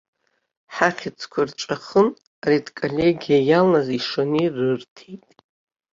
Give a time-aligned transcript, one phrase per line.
[0.75, 2.07] Ҳахьыӡқәа рҵәахын,
[2.43, 5.25] аредколлегиа иалаз ишаны ирырҭеит.